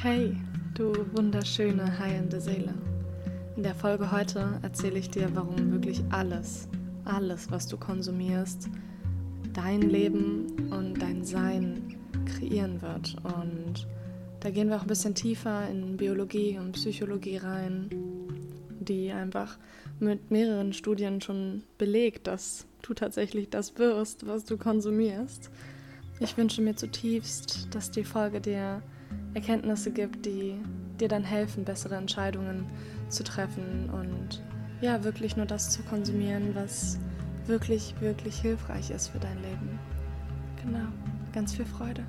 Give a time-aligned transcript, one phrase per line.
[0.00, 0.36] Hey,
[0.74, 2.72] du wunderschöne, heilende Seele.
[3.56, 6.68] In der Folge heute erzähle ich dir, warum wirklich alles,
[7.04, 8.68] alles, was du konsumierst,
[9.52, 13.16] dein Leben und dein Sein kreieren wird.
[13.24, 13.88] Und
[14.38, 17.90] da gehen wir auch ein bisschen tiefer in Biologie und Psychologie rein,
[18.78, 19.58] die einfach
[19.98, 25.50] mit mehreren Studien schon belegt, dass du tatsächlich das wirst, was du konsumierst.
[26.20, 28.80] Ich wünsche mir zutiefst, dass die Folge dir
[29.38, 30.60] Erkenntnisse gibt, die
[30.98, 32.66] dir dann helfen, bessere Entscheidungen
[33.08, 34.42] zu treffen und
[34.80, 36.98] ja, wirklich nur das zu konsumieren, was
[37.46, 39.78] wirklich, wirklich hilfreich ist für dein Leben.
[40.60, 40.88] Genau,
[41.32, 42.04] ganz viel Freude.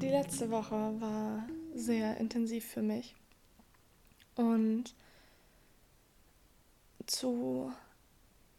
[0.00, 1.31] Die letzte Woche war
[1.82, 3.14] sehr intensiv für mich.
[4.34, 4.94] Und
[7.06, 7.72] zu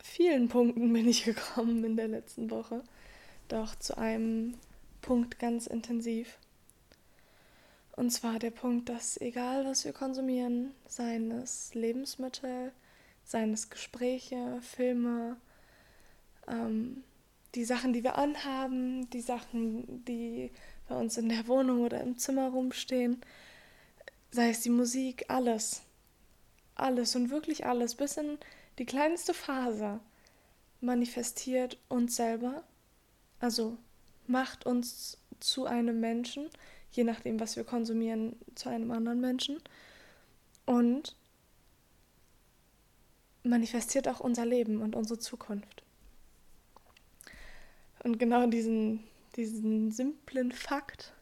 [0.02, 2.84] vielen Punkten bin ich gekommen in der letzten Woche.
[3.48, 4.56] Doch zu einem
[5.02, 6.38] Punkt ganz intensiv.
[7.96, 12.72] Und zwar der Punkt, dass egal was wir konsumieren, seien es Lebensmittel,
[13.24, 15.38] seien es Gespräche, Filme,
[16.48, 17.04] ähm,
[17.54, 20.52] die Sachen, die wir anhaben, die Sachen, die
[20.88, 23.22] bei uns in der Wohnung oder im Zimmer rumstehen,
[24.32, 25.82] sei es die Musik, alles.
[26.76, 28.38] Alles und wirklich alles, bis in
[28.80, 30.00] die kleinste Faser
[30.82, 32.64] manifestiert uns selber,
[33.40, 33.78] also
[34.28, 36.50] macht uns zu einem Menschen,
[36.92, 39.60] je nachdem, was wir konsumieren, zu einem anderen Menschen
[40.66, 41.16] und
[43.44, 45.84] manifestiert auch unser Leben und unsere Zukunft.
[48.04, 49.04] Und genau diesen
[49.36, 51.14] diesen simplen Fakt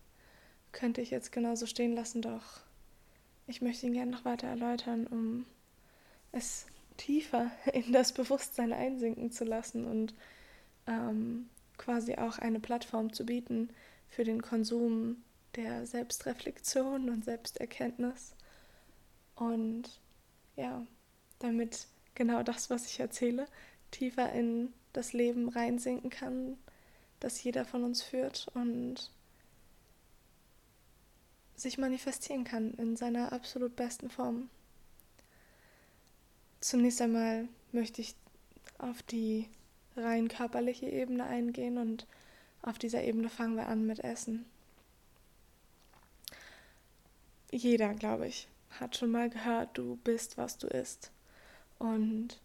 [0.72, 2.62] könnte ich jetzt genauso stehen lassen, doch
[3.48, 5.46] ich möchte ihn gerne noch weiter erläutern, um
[6.32, 6.66] es
[6.98, 10.14] tiefer in das Bewusstsein einsinken zu lassen und
[10.88, 13.70] ähm, quasi auch eine Plattform zu bieten
[14.08, 15.24] für den Konsum
[15.56, 18.36] der Selbstreflexion und Selbsterkenntnis.
[19.36, 20.00] Und
[20.56, 20.86] ja,
[21.40, 23.48] damit genau das, was ich erzähle,
[23.90, 26.58] tiefer in das Leben reinsinken kann
[27.22, 29.12] das jeder von uns führt und
[31.56, 34.50] sich manifestieren kann in seiner absolut besten Form.
[36.59, 38.16] Zunächst einmal möchte ich
[38.78, 39.48] auf die
[39.96, 42.08] rein körperliche Ebene eingehen und
[42.64, 44.46] auf dieser Ebene fangen wir an mit Essen.
[47.52, 48.48] Jeder, glaube ich,
[48.80, 51.12] hat schon mal gehört, du bist, was du isst.
[51.80, 52.40] Und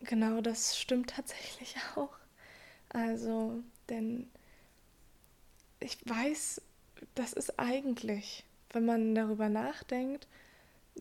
[0.00, 2.17] genau das stimmt tatsächlich auch.
[2.90, 4.28] Also, denn
[5.80, 6.62] ich weiß,
[7.14, 10.26] das ist eigentlich, wenn man darüber nachdenkt,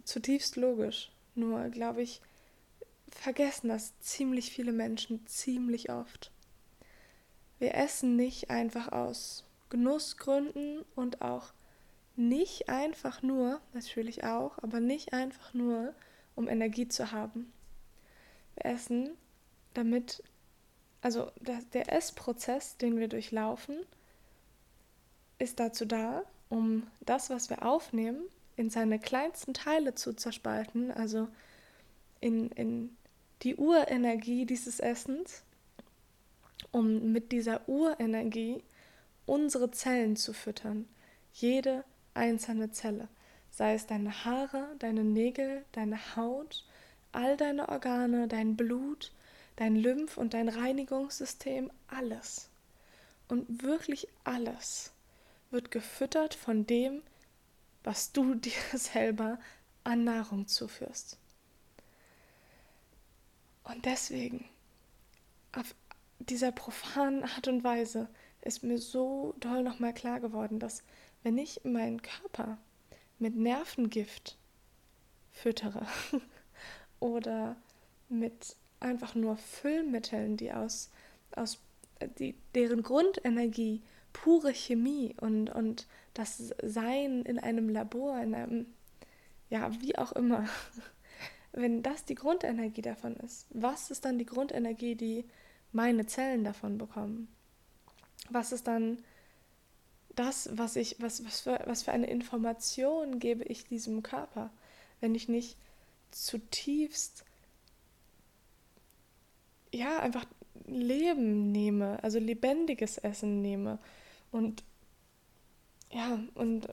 [0.04, 1.12] zutiefst logisch.
[1.36, 2.22] Nur, glaube ich,
[3.10, 6.32] vergessen das ziemlich viele Menschen ziemlich oft.
[7.60, 11.54] Wir essen nicht einfach aus Genussgründen und auch
[12.16, 15.94] nicht einfach nur, natürlich auch, aber nicht einfach nur,
[16.36, 17.52] um Energie zu haben.
[18.56, 19.12] Wir essen,
[19.74, 20.24] damit
[21.02, 21.32] also
[21.74, 23.78] der, Essprozess, den wir durchlaufen,
[25.40, 28.22] ist dazu da, um das, was wir aufnehmen,
[28.56, 31.28] in seine kleinsten Teile zu zerspalten, also
[32.20, 32.98] in, in
[33.44, 35.44] die Urenergie dieses Essens,
[36.72, 38.64] um mit dieser Urenergie
[39.26, 40.88] unsere Zellen zu füttern.
[41.34, 41.84] Jede
[42.16, 43.08] einzelne Zelle.
[43.52, 46.66] Sei es deine Haare, deine Nägel, deine Haut,
[47.12, 49.12] all deine Organe, dein Blut,
[49.58, 52.50] dein Lymph- und dein Reinigungssystem, alles.
[53.28, 54.94] Und wirklich alles
[55.52, 57.02] wird gefüttert von dem,
[57.84, 59.38] was du dir selber
[59.84, 61.18] an Nahrung zuführst.
[63.64, 64.46] Und deswegen,
[65.52, 65.76] auf
[66.20, 68.08] dieser profanen Art und Weise,
[68.42, 70.84] ist mir so doll nochmal klar geworden, dass
[71.24, 72.58] wenn ich meinen Körper
[73.20, 74.38] mit Nervengift
[75.34, 75.86] füttere
[77.00, 77.58] oder
[78.08, 80.90] mit einfach nur Füllmitteln, die aus,
[81.36, 81.60] aus
[82.20, 83.82] die, deren Grundenergie
[84.14, 88.66] pure Chemie und, und das Sein in einem Labor, in einem,
[89.50, 90.48] ja, wie auch immer,
[91.52, 95.26] wenn das die Grundenergie davon ist, was ist dann die Grundenergie, die
[95.72, 97.28] meine Zellen davon bekommen?
[98.30, 99.00] Was ist dann
[100.16, 104.50] das, was ich, was, was, für, was für eine Information gebe ich diesem Körper,
[105.00, 105.58] wenn ich nicht
[106.12, 107.24] zutiefst
[109.74, 110.26] ja, einfach
[110.66, 113.80] Leben nehme, also lebendiges Essen nehme.
[114.32, 114.64] Und
[115.92, 116.68] ja, und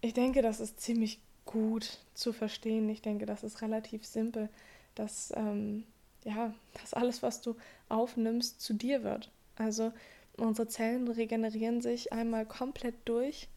[0.00, 2.88] ich denke, das ist ziemlich gut zu verstehen.
[2.88, 4.48] Ich denke, das ist relativ simpel,
[4.94, 5.84] dass, ähm,
[6.24, 7.56] ja, dass alles, was du
[7.88, 9.30] aufnimmst, zu dir wird.
[9.56, 9.92] Also
[10.36, 13.48] unsere Zellen regenerieren sich einmal komplett durch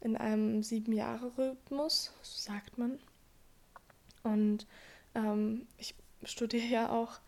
[0.00, 2.98] in einem Sieben-Jahre-Rhythmus, so sagt man.
[4.22, 4.66] Und
[5.14, 5.94] ähm, ich
[6.24, 7.18] studiere ja auch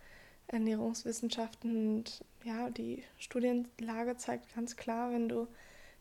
[0.48, 5.48] Ernährungswissenschaften und ja, die Studienlage zeigt ganz klar, wenn du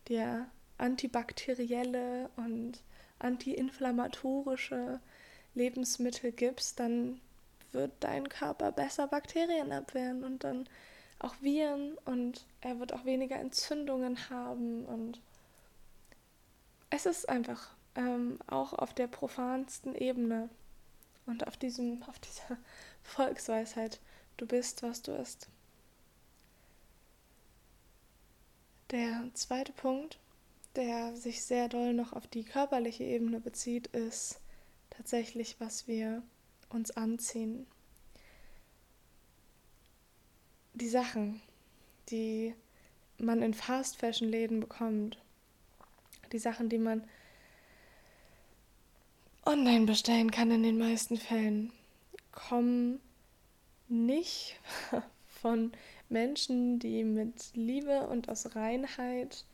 [0.07, 0.47] dir
[0.77, 2.83] antibakterielle und
[3.19, 4.99] antiinflammatorische
[5.55, 7.21] Lebensmittel gibst, dann
[7.71, 10.67] wird dein Körper besser Bakterien abwehren und dann
[11.19, 15.21] auch Viren und er wird auch weniger Entzündungen haben und
[16.89, 20.49] es ist einfach ähm, auch auf der profansten Ebene
[21.25, 22.57] und auf diesem, auf dieser
[23.03, 23.99] Volksweisheit,
[24.37, 25.47] du bist, was du isst.
[28.91, 30.19] Der zweite Punkt,
[30.75, 34.39] der sich sehr doll noch auf die körperliche Ebene bezieht, ist
[34.89, 36.21] tatsächlich, was wir
[36.69, 37.65] uns anziehen.
[40.73, 41.41] Die Sachen,
[42.09, 42.53] die
[43.17, 45.17] man in Fast Fashion Läden bekommt,
[46.31, 47.07] die Sachen, die man
[49.45, 51.71] online bestellen kann in den meisten Fällen,
[52.31, 52.99] kommen
[53.87, 54.59] nicht
[55.27, 55.71] von
[56.09, 59.45] Menschen, die mit Liebe und aus Reinheit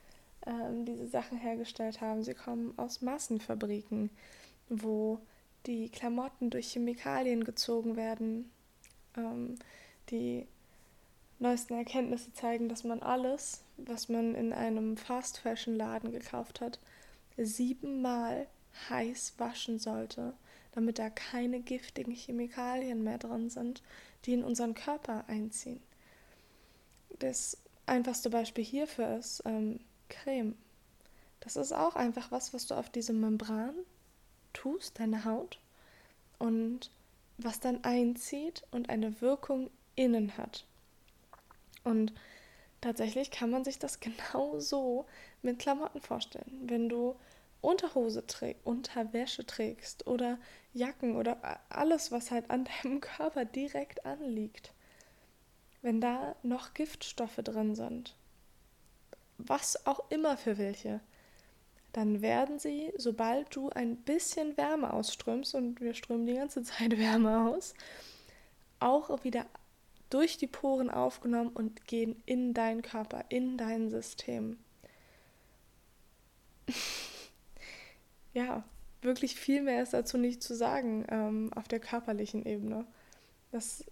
[0.45, 2.23] ähm, diese Sachen hergestellt haben.
[2.23, 4.09] Sie kommen aus Massenfabriken,
[4.69, 5.19] wo
[5.65, 8.51] die Klamotten durch Chemikalien gezogen werden.
[9.15, 9.55] Ähm,
[10.09, 10.47] die
[11.39, 16.79] neuesten Erkenntnisse zeigen, dass man alles, was man in einem Fast-Fashion-Laden gekauft hat,
[17.37, 18.47] siebenmal
[18.89, 20.33] heiß waschen sollte,
[20.71, 23.81] damit da keine giftigen Chemikalien mehr drin sind,
[24.25, 25.81] die in unseren Körper einziehen.
[27.19, 29.79] Das einfachste Beispiel hierfür ist ähm,
[30.09, 30.55] Creme.
[31.39, 33.75] Das ist auch einfach was, was du auf diese Membran
[34.53, 35.59] tust, deine Haut,
[36.39, 36.91] und
[37.37, 40.65] was dann einzieht und eine Wirkung innen hat.
[41.83, 42.13] Und
[42.81, 45.05] tatsächlich kann man sich das genau so
[45.41, 46.61] mit Klamotten vorstellen.
[46.63, 47.15] Wenn du
[47.61, 50.39] Unterhose trägst, Unterwäsche trägst oder
[50.73, 54.73] Jacken oder alles, was halt an deinem Körper direkt anliegt,
[55.81, 58.15] wenn da noch Giftstoffe drin sind,
[59.37, 61.01] was auch immer für welche,
[61.93, 66.97] dann werden sie, sobald du ein bisschen Wärme ausströmst, und wir strömen die ganze Zeit
[66.97, 67.73] Wärme aus,
[68.79, 69.45] auch wieder
[70.09, 74.59] durch die Poren aufgenommen und gehen in deinen Körper, in dein System.
[78.33, 78.63] ja,
[79.01, 82.85] wirklich viel mehr ist dazu nicht zu sagen ähm, auf der körperlichen Ebene.
[83.51, 83.83] Das,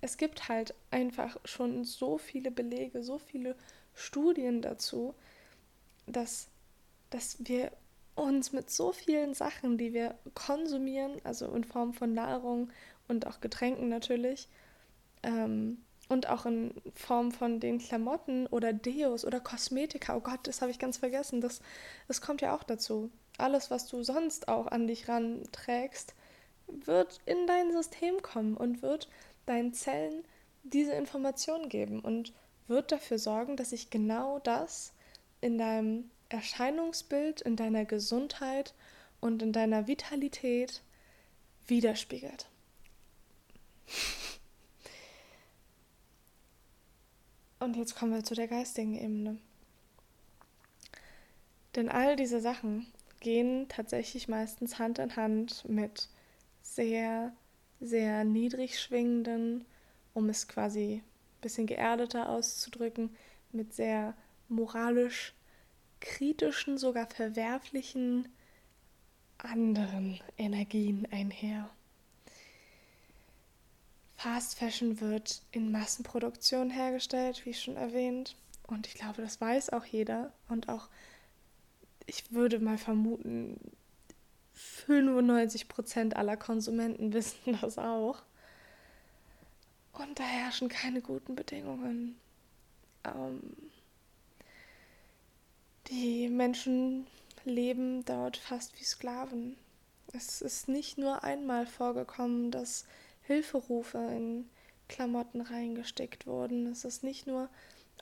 [0.00, 3.56] es gibt halt einfach schon so viele Belege, so viele
[3.94, 5.14] Studien dazu,
[6.06, 6.48] dass,
[7.10, 7.72] dass wir
[8.14, 12.70] uns mit so vielen Sachen, die wir konsumieren, also in Form von Nahrung
[13.08, 14.48] und auch Getränken natürlich,
[15.22, 20.16] ähm, und auch in Form von den Klamotten oder Deos oder Kosmetika.
[20.16, 21.40] Oh Gott, das habe ich ganz vergessen.
[21.40, 21.60] Das,
[22.08, 23.10] das kommt ja auch dazu.
[23.38, 26.14] Alles, was du sonst auch an dich ranträgst,
[26.68, 29.08] wird in dein System kommen und wird
[29.46, 30.24] deinen Zellen
[30.62, 32.32] diese Information geben und
[32.66, 34.92] wird dafür sorgen, dass sich genau das
[35.40, 38.74] in deinem Erscheinungsbild, in deiner Gesundheit
[39.20, 40.82] und in deiner Vitalität
[41.66, 42.46] widerspiegelt.
[47.58, 49.38] Und jetzt kommen wir zu der geistigen Ebene.
[51.74, 52.86] Denn all diese Sachen
[53.20, 56.08] gehen tatsächlich meistens Hand in Hand mit
[56.62, 57.32] sehr,
[57.80, 59.64] sehr niedrig schwingenden,
[60.14, 63.14] um es quasi ein bisschen geerdeter auszudrücken,
[63.52, 64.14] mit sehr
[64.48, 65.34] moralisch
[66.00, 68.28] kritischen, sogar verwerflichen
[69.38, 71.70] anderen Energien einher.
[74.16, 78.36] Fast Fashion wird in Massenproduktion hergestellt, wie schon erwähnt.
[78.66, 80.32] Und ich glaube, das weiß auch jeder.
[80.48, 80.88] Und auch,
[82.06, 83.60] ich würde mal vermuten,
[84.54, 88.22] 95 Prozent aller Konsumenten wissen das auch.
[89.92, 92.18] Und da herrschen keine guten Bedingungen.
[93.04, 93.40] Ähm,
[95.88, 97.06] die Menschen
[97.44, 99.56] leben dort fast wie Sklaven.
[100.12, 102.86] Es ist nicht nur einmal vorgekommen, dass
[103.26, 104.48] Hilferufe in
[104.88, 106.66] Klamotten reingesteckt wurden.
[106.66, 107.48] Es ist nicht nur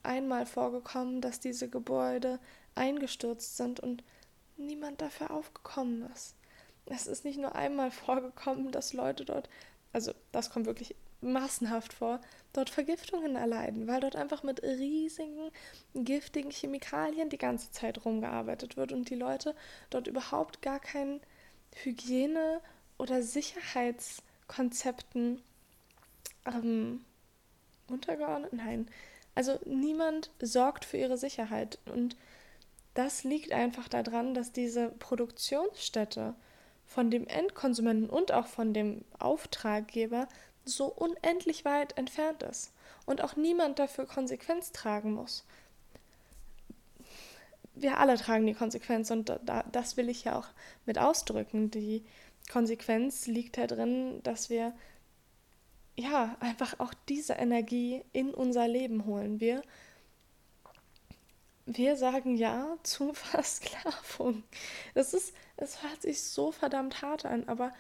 [0.02, 2.38] einmal vorgekommen, dass diese Gebäude
[2.74, 4.04] eingestürzt sind und
[4.56, 6.34] niemand dafür aufgekommen ist.
[6.86, 9.48] Es ist nicht nur einmal vorgekommen, dass Leute dort,
[9.92, 12.20] also das kommt wirklich massenhaft vor,
[12.52, 15.50] dort Vergiftungen erleiden, weil dort einfach mit riesigen,
[15.94, 19.54] giftigen Chemikalien die ganze Zeit rumgearbeitet wird und die Leute
[19.88, 21.20] dort überhaupt gar kein
[21.82, 22.60] Hygiene-
[22.98, 23.22] oder
[24.48, 25.42] Sicherheitskonzepten
[26.46, 27.04] ähm,
[27.88, 28.52] untergeordnet?
[28.52, 28.88] Nein.
[29.34, 31.78] Also niemand sorgt für ihre Sicherheit.
[31.86, 32.16] Und
[32.94, 36.34] das liegt einfach daran, dass diese Produktionsstätte
[36.86, 40.28] von dem Endkonsumenten und auch von dem Auftraggeber
[40.64, 42.72] so unendlich weit entfernt ist
[43.06, 45.44] und auch niemand dafür Konsequenz tragen muss.
[47.74, 50.46] Wir alle tragen die Konsequenz und da, das will ich ja auch
[50.86, 51.72] mit ausdrücken.
[51.72, 52.04] Die
[52.50, 54.74] Konsequenz liegt darin, dass wir
[55.96, 59.40] ja einfach auch diese Energie in unser Leben holen.
[59.40, 59.62] Wir
[61.66, 64.44] wir sagen ja zur Versklavung.
[64.94, 67.72] Das ist, es hört sich so verdammt hart an, aber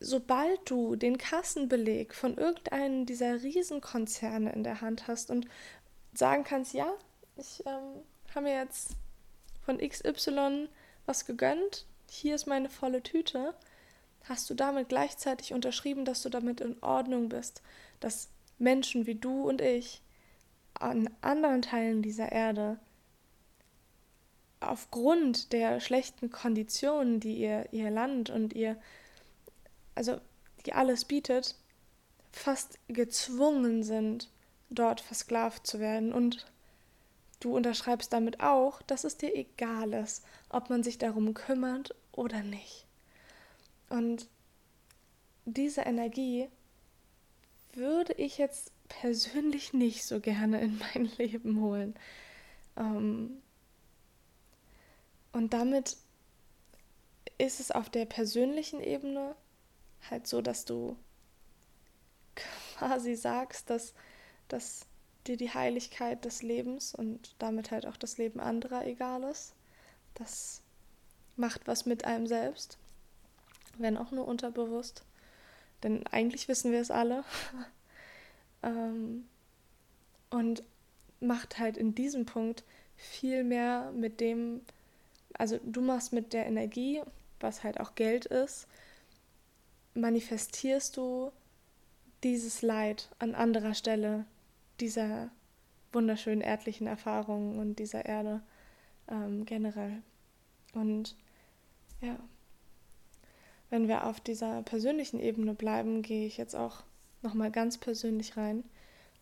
[0.00, 5.46] sobald du den Kassenbeleg von irgendeinem dieser Riesenkonzerne in der Hand hast und
[6.14, 6.90] sagen kannst, ja,
[7.36, 8.02] ich ähm,
[8.34, 8.92] habe mir jetzt
[9.62, 10.68] von XY
[11.06, 13.54] was gegönnt, hier ist meine volle Tüte,
[14.24, 17.62] hast du damit gleichzeitig unterschrieben, dass du damit in Ordnung bist,
[18.00, 20.02] dass Menschen wie du und ich
[20.74, 22.78] an anderen Teilen dieser Erde
[24.60, 28.76] aufgrund der schlechten Konditionen, die ihr, ihr Land und ihr,
[29.94, 30.20] also
[30.66, 31.56] die alles bietet,
[32.32, 34.28] fast gezwungen sind,
[34.68, 36.12] dort versklavt zu werden.
[36.12, 36.46] Und
[37.40, 42.42] du unterschreibst damit auch, dass es dir egal ist, ob man sich darum kümmert oder
[42.42, 42.86] nicht.
[43.88, 44.28] Und
[45.44, 46.48] diese Energie
[47.72, 51.94] würde ich jetzt persönlich nicht so gerne in mein Leben holen.
[52.76, 53.42] Ähm,
[55.32, 55.96] und damit
[57.38, 59.34] ist es auf der persönlichen Ebene
[60.10, 60.96] halt so, dass du
[62.76, 63.94] quasi sagst, dass,
[64.48, 64.86] dass
[65.30, 69.54] dir die Heiligkeit des Lebens und damit halt auch das Leben anderer egal ist.
[70.14, 70.60] Das
[71.36, 72.78] macht was mit einem selbst,
[73.78, 75.04] wenn auch nur unterbewusst.
[75.82, 77.24] Denn eigentlich wissen wir es alle.
[78.62, 79.26] Ähm,
[80.28, 80.62] und
[81.18, 82.62] macht halt in diesem Punkt
[82.94, 84.60] viel mehr mit dem,
[85.32, 87.00] also du machst mit der Energie,
[87.40, 88.66] was halt auch Geld ist,
[89.94, 91.32] manifestierst du
[92.22, 94.26] dieses Leid an anderer Stelle
[94.80, 95.30] dieser
[95.92, 98.42] wunderschönen erdlichen Erfahrungen und dieser Erde
[99.08, 100.02] ähm, generell.
[100.72, 101.16] Und
[102.00, 102.16] ja,
[103.70, 106.82] wenn wir auf dieser persönlichen Ebene bleiben, gehe ich jetzt auch
[107.22, 108.64] nochmal ganz persönlich rein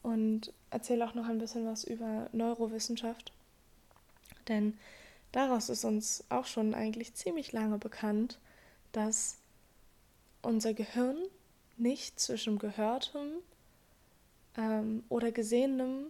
[0.03, 3.33] und erzähle auch noch ein bisschen was über Neurowissenschaft.
[4.47, 4.79] Denn
[5.33, 8.39] daraus ist uns auch schon eigentlich ziemlich lange bekannt,
[8.93, 9.39] dass
[10.43, 11.19] unser Gehirn
[11.77, 13.29] nicht zwischen Gehörtem
[14.57, 16.07] ähm, oder Gesehenem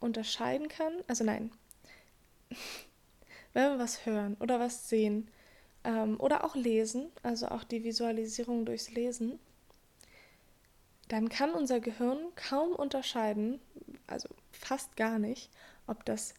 [0.00, 0.92] unterscheiden kann.
[1.06, 1.50] Also nein,
[3.52, 5.28] wenn wir was hören oder was sehen
[5.84, 9.38] ähm, oder auch lesen, also auch die Visualisierung durchs Lesen,
[11.08, 13.60] dann kann unser Gehirn kaum unterscheiden,
[14.06, 15.50] also fast gar nicht,
[15.86, 16.34] ob das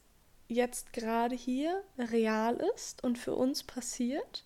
[0.47, 4.45] jetzt gerade hier real ist und für uns passiert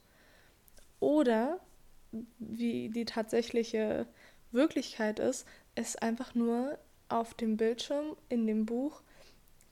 [0.99, 1.59] oder
[2.39, 4.05] wie die tatsächliche
[4.51, 6.77] Wirklichkeit ist, es einfach nur
[7.09, 9.01] auf dem Bildschirm, in dem Buch,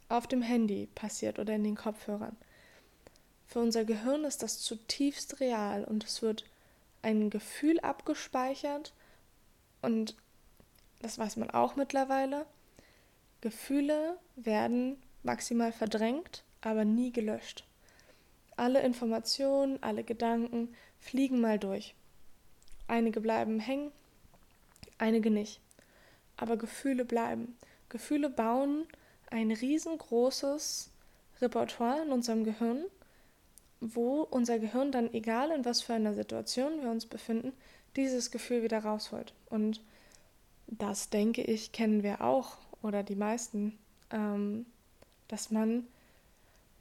[0.10, 2.36] auf dem Handy passiert oder in den Kopfhörern.
[3.48, 6.46] Für unser Gehirn ist das zutiefst real und es wird
[7.01, 8.93] ein Gefühl abgespeichert
[9.81, 10.15] und
[11.01, 12.46] das weiß man auch mittlerweile,
[13.41, 17.65] Gefühle werden maximal verdrängt, aber nie gelöscht.
[18.55, 21.96] Alle Informationen, alle Gedanken fliegen mal durch.
[22.88, 23.91] Einige bleiben hängen,
[25.00, 25.60] einige nicht.
[26.41, 27.55] Aber Gefühle bleiben.
[27.89, 28.88] Gefühle bauen
[29.29, 30.89] ein riesengroßes
[31.39, 32.83] Repertoire in unserem Gehirn,
[33.79, 37.53] wo unser Gehirn dann, egal in was für einer Situation wir uns befinden,
[37.95, 39.33] dieses Gefühl wieder rausholt.
[39.50, 39.81] Und
[40.67, 43.77] das denke ich, kennen wir auch oder die meisten,
[44.10, 44.65] ähm,
[45.27, 45.86] dass man,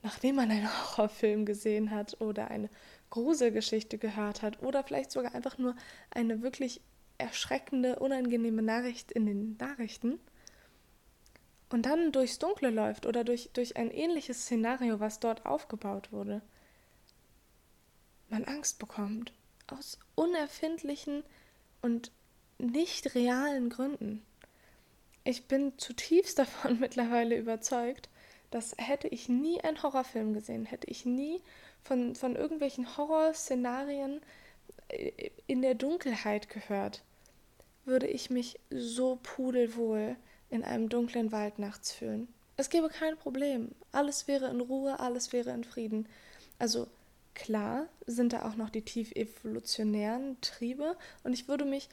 [0.02, 2.70] nachdem man einen Horrorfilm gesehen hat oder eine
[3.10, 5.74] Gruselgeschichte gehört hat oder vielleicht sogar einfach nur
[6.10, 6.80] eine wirklich
[7.20, 10.18] erschreckende, unangenehme Nachricht in den Nachrichten
[11.70, 16.42] und dann durchs Dunkle läuft oder durch, durch ein ähnliches Szenario, was dort aufgebaut wurde,
[18.28, 19.32] man Angst bekommt.
[19.68, 21.22] Aus unerfindlichen
[21.80, 22.10] und
[22.58, 24.26] nicht realen Gründen.
[25.22, 28.08] Ich bin zutiefst davon mittlerweile überzeugt,
[28.50, 31.40] dass hätte ich nie einen Horrorfilm gesehen, hätte ich nie
[31.82, 34.20] von, von irgendwelchen Horrorszenarien
[34.88, 37.04] äh, in der Dunkelheit gehört,
[37.84, 40.16] würde ich mich so pudelwohl
[40.48, 42.28] in einem dunklen Wald nachts fühlen.
[42.56, 43.74] Es gäbe kein Problem.
[43.92, 46.06] Alles wäre in Ruhe, alles wäre in Frieden.
[46.58, 46.88] Also
[47.34, 51.88] klar sind da auch noch die tief evolutionären Triebe und ich würde mich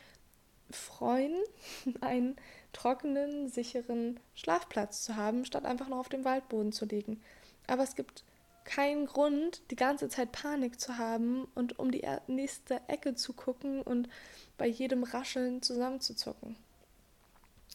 [0.70, 1.36] freuen,
[2.02, 2.36] einen
[2.74, 7.22] trockenen, sicheren Schlafplatz zu haben, statt einfach nur auf dem Waldboden zu liegen.
[7.68, 8.24] Aber es gibt
[8.66, 13.82] keinen Grund, die ganze Zeit Panik zu haben und um die nächste Ecke zu gucken
[13.82, 14.10] und
[14.58, 16.56] bei jedem Rascheln zusammenzuzucken.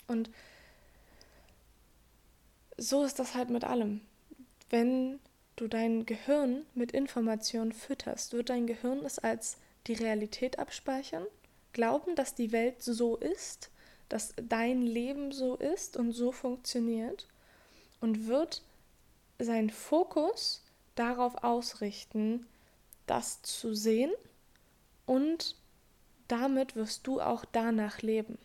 [0.09, 0.31] Und
[2.77, 4.01] so ist das halt mit allem.
[4.71, 5.21] Wenn
[5.57, 11.27] du dein Gehirn mit Informationen fütterst, wird dein Gehirn es als die Realität abspeichern,
[11.73, 13.71] glauben, dass die Welt so ist,
[14.09, 17.27] dass dein Leben so ist und so funktioniert
[18.01, 18.63] und wird
[19.39, 20.63] seinen Fokus
[20.95, 22.47] darauf ausrichten,
[23.07, 24.13] das zu sehen
[25.07, 25.57] und
[26.33, 28.39] damit wirst du auch danach leben.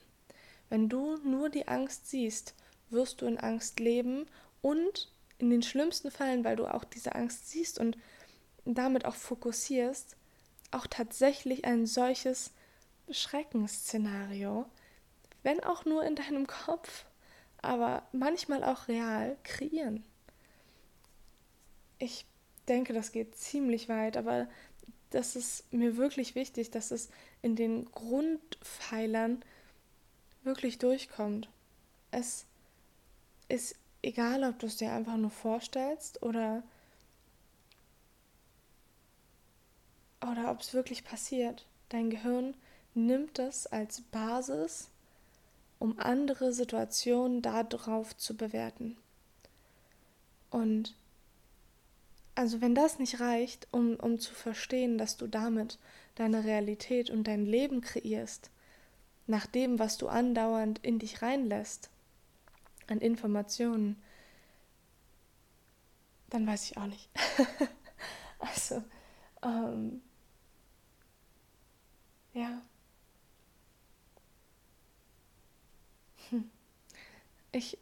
[0.69, 2.53] Wenn du nur die Angst siehst,
[2.89, 4.25] wirst du in Angst leben
[4.61, 7.97] und in den schlimmsten Fällen, weil du auch diese Angst siehst und
[8.65, 10.17] damit auch fokussierst,
[10.71, 12.51] auch tatsächlich ein solches
[13.09, 14.65] Schreckensszenario,
[15.43, 17.05] wenn auch nur in deinem Kopf,
[17.61, 20.03] aber manchmal auch real kreieren.
[21.99, 22.25] Ich
[22.67, 24.49] denke, das geht ziemlich weit, aber
[25.09, 27.09] das ist mir wirklich wichtig, dass es
[27.41, 29.43] in den Grundpfeilern
[30.43, 31.49] wirklich durchkommt.
[32.11, 32.45] Es
[33.47, 36.63] ist egal, ob du es dir einfach nur vorstellst oder,
[40.21, 41.65] oder ob es wirklich passiert.
[41.89, 42.55] Dein Gehirn
[42.93, 44.89] nimmt das als Basis,
[45.79, 48.97] um andere Situationen darauf zu bewerten.
[50.49, 50.95] Und
[52.37, 55.79] also wenn das nicht reicht, um, um zu verstehen, dass du damit
[56.13, 58.51] deine Realität und dein Leben kreierst,
[59.25, 61.89] nach dem, was du andauernd in dich reinlässt,
[62.85, 64.01] an Informationen,
[66.29, 67.09] dann weiß ich auch nicht.
[68.39, 68.83] also,
[69.41, 70.01] ähm,
[72.33, 72.61] ja.
[76.29, 76.51] Hm.
[77.51, 77.79] Ich,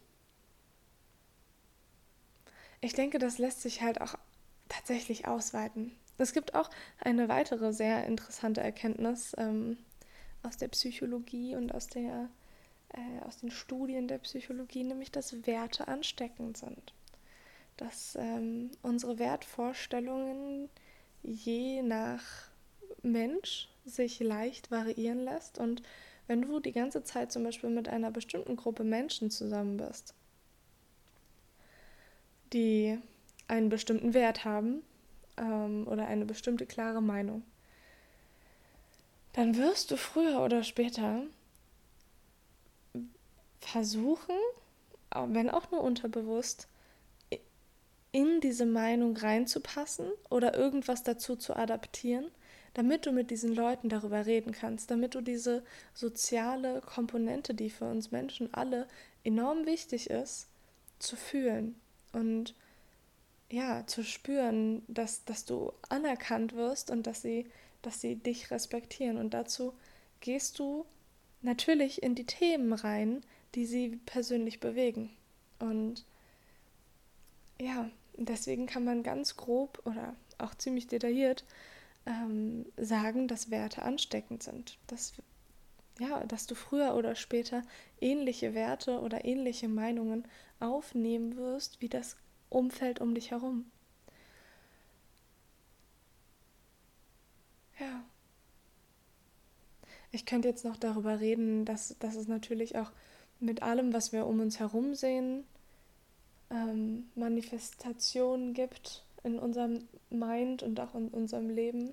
[2.80, 4.14] ich denke, das lässt sich halt auch
[4.76, 5.92] tatsächlich ausweiten.
[6.18, 9.76] Es gibt auch eine weitere sehr interessante Erkenntnis ähm,
[10.42, 12.28] aus der Psychologie und aus, der,
[12.90, 16.94] äh, aus den Studien der Psychologie, nämlich dass Werte ansteckend sind.
[17.76, 20.70] Dass ähm, unsere Wertvorstellungen
[21.22, 22.22] je nach
[23.02, 25.82] Mensch sich leicht variieren lässt und
[26.28, 30.14] wenn du die ganze Zeit zum Beispiel mit einer bestimmten Gruppe Menschen zusammen bist,
[32.52, 32.98] die
[33.48, 34.82] einen bestimmten Wert haben
[35.36, 37.42] ähm, oder eine bestimmte klare Meinung,
[39.32, 41.22] dann wirst du früher oder später
[43.60, 44.34] versuchen,
[45.28, 46.68] wenn auch nur unterbewusst,
[48.12, 52.30] in diese Meinung reinzupassen oder irgendwas dazu zu adaptieren,
[52.72, 57.84] damit du mit diesen Leuten darüber reden kannst, damit du diese soziale Komponente, die für
[57.84, 58.86] uns Menschen alle
[59.22, 60.48] enorm wichtig ist,
[60.98, 61.78] zu fühlen
[62.12, 62.54] und
[63.50, 67.46] ja, zu spüren, dass, dass du anerkannt wirst und dass sie,
[67.82, 69.18] dass sie dich respektieren.
[69.18, 69.72] Und dazu
[70.20, 70.84] gehst du
[71.42, 75.10] natürlich in die Themen rein, die sie persönlich bewegen.
[75.58, 76.04] Und
[77.60, 81.44] ja, deswegen kann man ganz grob oder auch ziemlich detailliert
[82.04, 84.78] ähm, sagen, dass Werte ansteckend sind.
[84.88, 85.14] Dass,
[85.98, 87.62] ja, dass du früher oder später
[88.00, 90.26] ähnliche Werte oder ähnliche Meinungen
[90.60, 92.16] aufnehmen wirst, wie das
[92.48, 93.70] Umfeld um dich herum.
[97.78, 98.04] Ja.
[100.12, 102.90] Ich könnte jetzt noch darüber reden, dass, dass es natürlich auch
[103.40, 105.44] mit allem, was wir um uns herum sehen,
[106.50, 111.92] ähm, Manifestationen gibt in unserem Mind und auch in unserem Leben.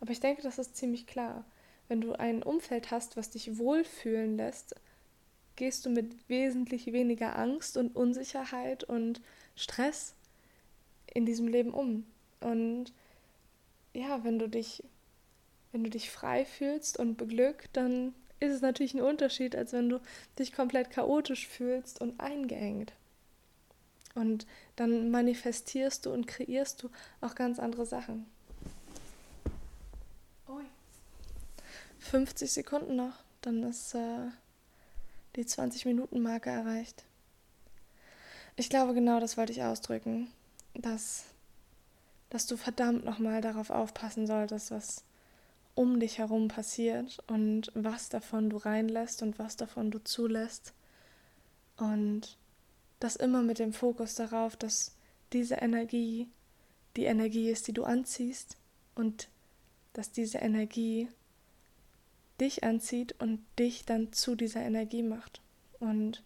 [0.00, 1.44] Aber ich denke, das ist ziemlich klar.
[1.88, 4.74] Wenn du ein Umfeld hast, was dich wohlfühlen lässt,
[5.58, 9.20] gehst du mit wesentlich weniger Angst und Unsicherheit und
[9.56, 10.14] Stress
[11.12, 12.06] in diesem Leben um.
[12.40, 12.92] Und
[13.92, 14.84] ja, wenn du dich,
[15.72, 19.88] wenn du dich frei fühlst und beglückt, dann ist es natürlich ein Unterschied, als wenn
[19.88, 20.00] du
[20.38, 22.92] dich komplett chaotisch fühlst und eingeengt.
[24.14, 26.90] Und dann manifestierst du und kreierst du
[27.20, 28.26] auch ganz andere Sachen.
[30.48, 30.62] Ui.
[31.98, 34.28] 50 Sekunden noch, dann ist äh,
[35.38, 37.04] die 20-Minuten-Marke erreicht.
[38.56, 40.28] Ich glaube, genau das wollte ich ausdrücken,
[40.74, 41.26] dass,
[42.28, 45.04] dass du verdammt nochmal darauf aufpassen solltest, was
[45.76, 50.74] um dich herum passiert und was davon du reinlässt und was davon du zulässt.
[51.76, 52.36] Und
[52.98, 54.96] das immer mit dem Fokus darauf, dass
[55.32, 56.26] diese Energie
[56.96, 58.56] die Energie ist, die du anziehst
[58.96, 59.28] und
[59.92, 61.08] dass diese Energie
[62.40, 65.40] dich anzieht und dich dann zu dieser Energie macht.
[65.80, 66.22] Und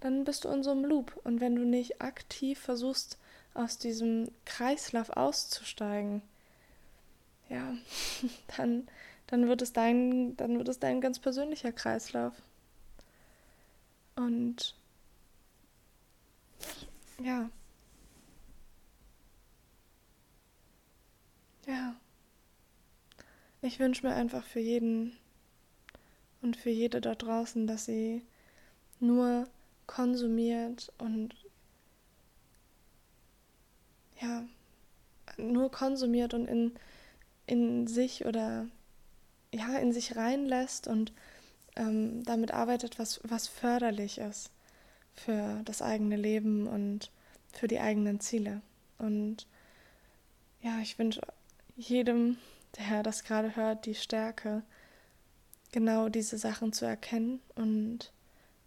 [0.00, 1.20] dann bist du in so einem Loop.
[1.24, 3.18] Und wenn du nicht aktiv versuchst,
[3.54, 6.22] aus diesem Kreislauf auszusteigen,
[7.48, 7.74] ja,
[8.56, 8.88] dann,
[9.26, 12.34] dann, wird es dein, dann wird es dein ganz persönlicher Kreislauf.
[14.16, 14.74] Und
[17.22, 17.48] ja.
[21.66, 21.94] Ja.
[23.62, 25.16] Ich wünsche mir einfach für jeden
[26.44, 28.22] und für jede da draußen, dass sie
[29.00, 29.48] nur
[29.86, 31.34] konsumiert und
[34.20, 34.44] ja,
[35.38, 36.72] nur konsumiert und in,
[37.46, 38.66] in sich oder
[39.52, 41.12] ja, in sich reinlässt und
[41.76, 44.50] ähm, damit arbeitet, was, was förderlich ist
[45.14, 47.10] für das eigene Leben und
[47.52, 48.60] für die eigenen Ziele.
[48.98, 49.46] Und
[50.60, 51.22] ja, ich wünsche
[51.76, 52.36] jedem,
[52.76, 54.62] der das gerade hört, die Stärke,
[55.74, 58.12] genau diese Sachen zu erkennen und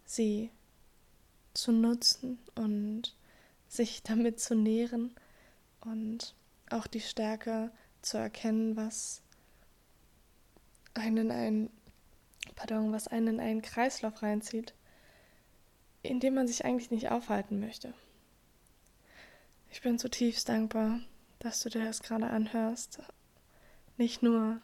[0.04, 0.50] sie
[1.54, 3.16] zu nutzen und
[3.66, 5.14] sich damit zu nähren
[5.80, 6.34] und
[6.70, 7.70] auch die Stärke
[8.02, 9.22] zu erkennen, was
[10.92, 11.70] einen ein
[12.54, 14.74] pardon, was einen in einen Kreislauf reinzieht,
[16.02, 17.94] in dem man sich eigentlich nicht aufhalten möchte.
[19.70, 21.00] Ich bin zutiefst dankbar,
[21.38, 22.98] dass du dir das gerade anhörst.
[23.96, 24.60] Nicht nur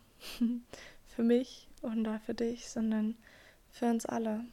[1.14, 3.16] für mich und für dich, sondern
[3.70, 4.44] für uns alle.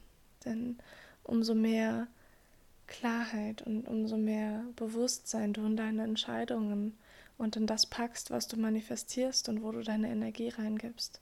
[0.46, 0.78] Denn
[1.24, 2.08] umso mehr
[2.88, 6.98] Klarheit und umso mehr Bewusstsein du in deine Entscheidungen
[7.38, 11.22] und in das packst, was du manifestierst und wo du deine Energie reingibst,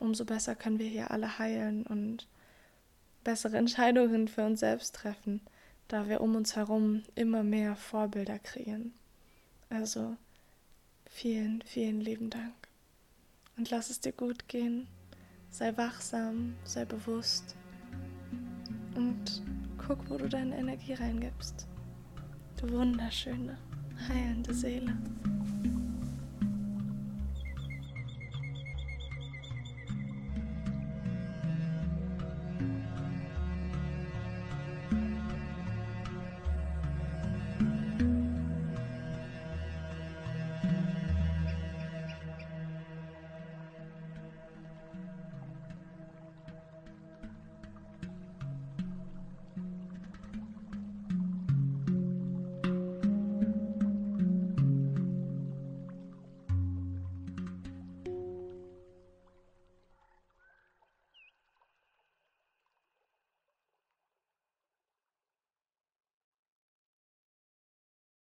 [0.00, 2.26] umso besser können wir hier alle heilen und
[3.22, 5.40] bessere Entscheidungen für uns selbst treffen,
[5.88, 8.94] da wir um uns herum immer mehr Vorbilder kreieren.
[9.68, 10.16] Also
[11.10, 12.57] vielen, vielen lieben Dank.
[13.58, 14.86] Und lass es dir gut gehen.
[15.50, 17.56] Sei wachsam, sei bewusst
[18.94, 19.42] und
[19.78, 21.66] guck, wo du deine Energie reingibst.
[22.60, 23.58] Du wunderschöne,
[24.08, 24.96] heilende Seele.